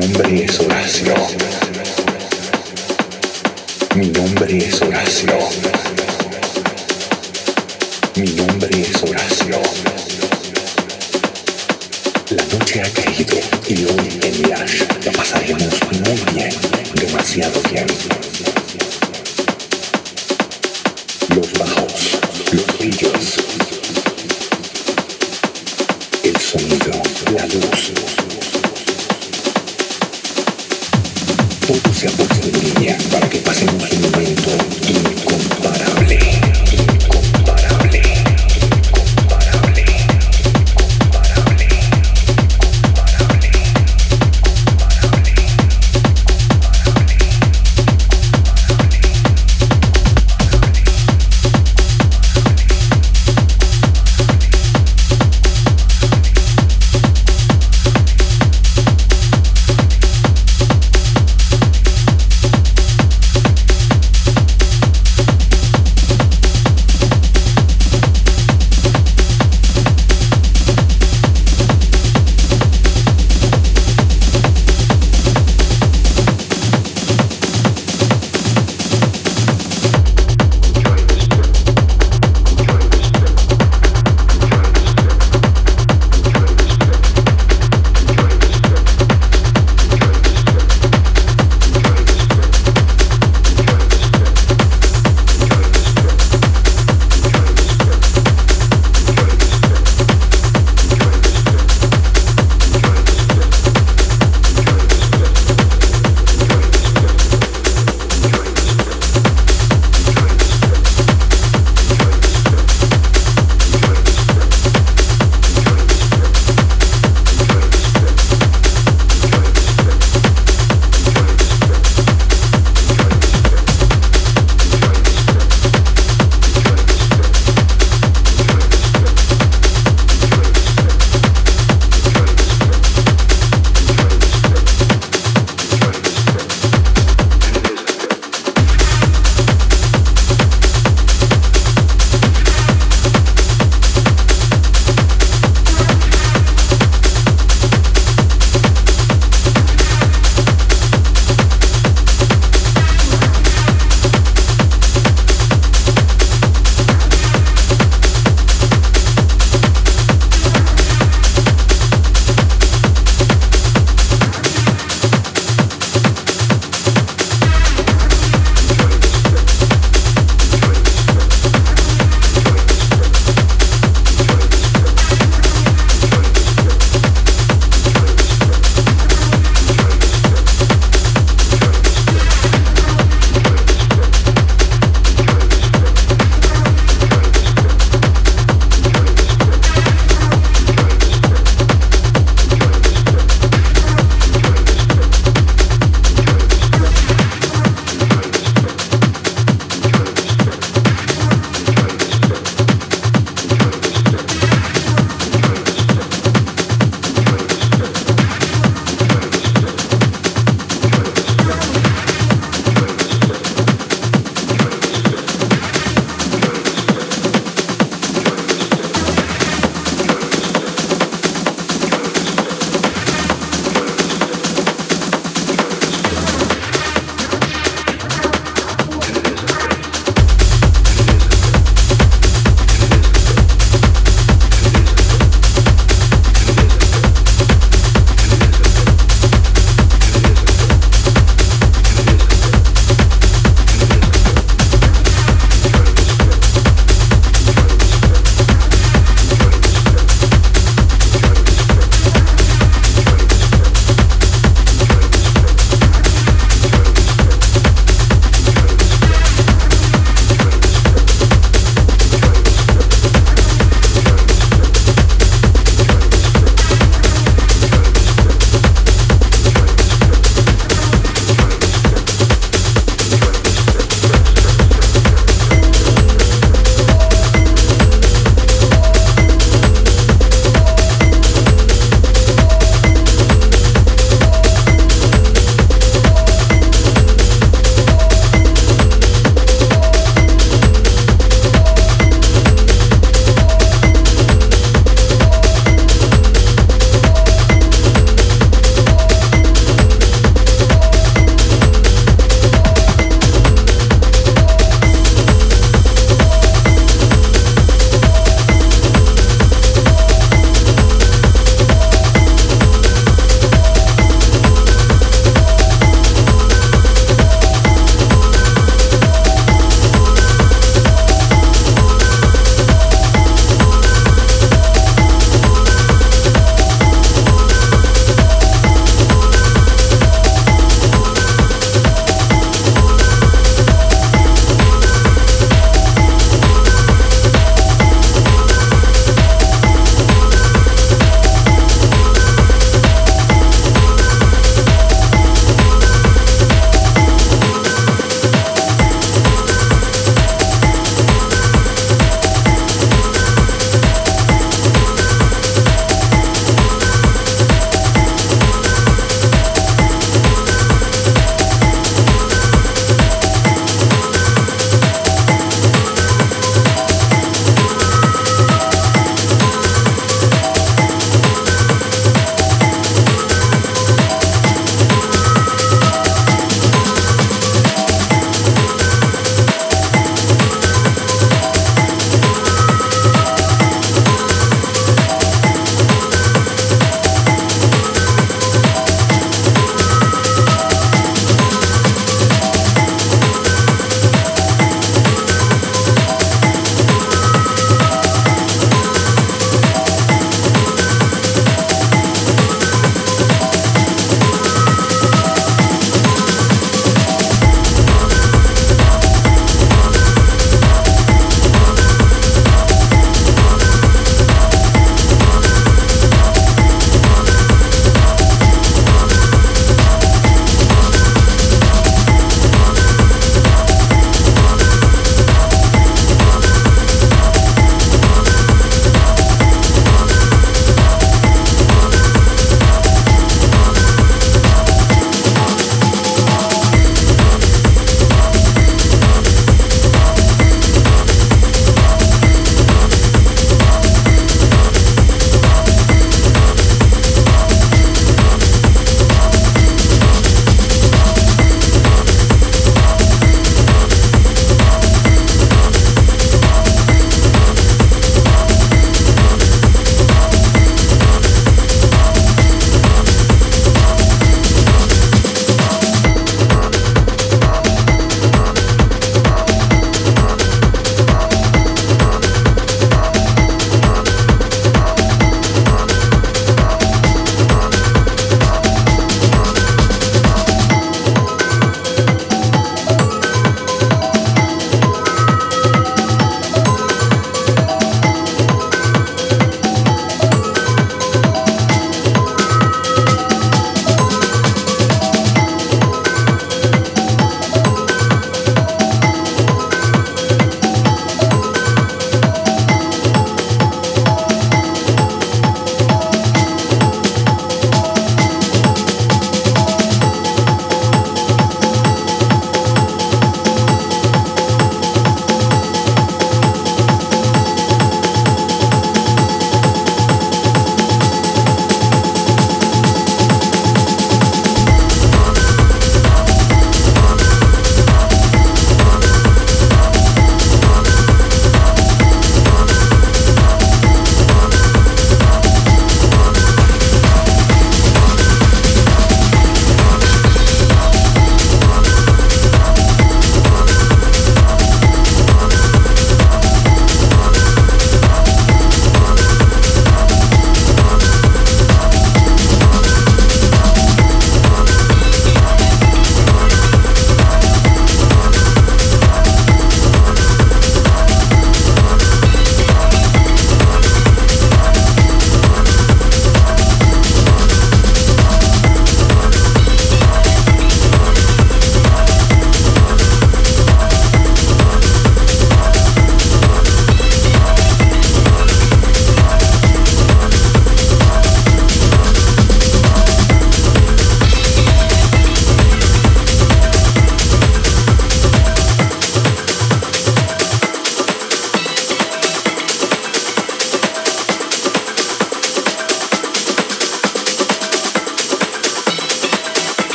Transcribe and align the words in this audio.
nombre 0.00 0.44
es 0.44 0.60
Horacio. 0.60 1.14
Mi 3.96 4.06
nombre 4.10 4.58
es 4.58 4.80
Horacio. 4.80 5.38
Mi 8.14 8.30
nombre 8.34 8.80
es 8.80 9.02
Horacio. 9.02 9.60
La 12.30 12.58
noche 12.58 12.80
ha 12.80 12.90
caído 12.90 13.38
y 13.66 13.84
hoy 13.86 14.20
en 14.22 14.42
Mirage 14.42 14.86
la 15.04 15.12
pasaremos 15.12 15.74
muy 15.90 16.32
bien, 16.32 16.54
demasiado 16.94 17.60
bien. 17.72 18.27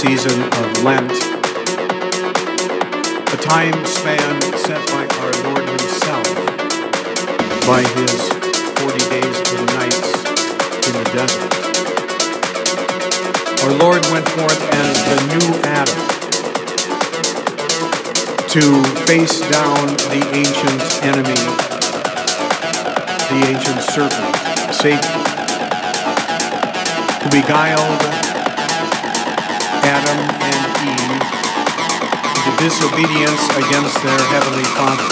Season 0.00 0.40
of 0.40 0.82
Lent, 0.82 1.12
a 3.12 3.36
time 3.36 3.84
span 3.84 4.40
set 4.56 4.80
by 4.88 5.04
our 5.20 5.32
Lord 5.44 5.68
Himself 5.68 6.24
by 7.68 7.84
His 7.84 8.16
40 8.80 8.96
days 9.12 9.36
and 9.52 9.66
nights 9.76 10.08
in 10.88 10.94
the 10.96 11.04
desert. 11.12 11.52
Our 13.62 13.74
Lord 13.76 14.00
went 14.08 14.26
forth 14.30 14.62
as 14.72 14.96
the 15.04 15.20
new 15.36 15.48
Adam 15.68 16.00
to 18.48 18.82
face 19.04 19.40
down 19.52 19.86
the 20.08 20.24
ancient 20.32 20.80
enemy, 21.04 21.44
the 23.28 23.40
ancient 23.52 23.82
serpent, 23.92 24.34
Satan, 24.72 25.20
who 27.20 27.28
beguiled 27.28 28.29
Adam 29.90 30.22
and 30.38 30.62
Eve 30.86 31.18
into 32.46 32.50
disobedience 32.62 33.42
against 33.58 33.96
their 34.04 34.22
heavenly 34.30 34.62
Father 34.78 35.10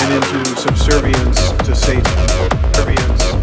and 0.00 0.14
into 0.14 0.56
subservience 0.58 1.52
to 1.66 1.74
Satan. 1.74 2.04
Subservience 2.72 3.35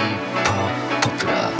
drink, 0.00 1.59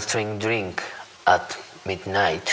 strong 0.00 0.38
drink 0.38 0.82
at 1.26 1.56
midnight 1.84 2.47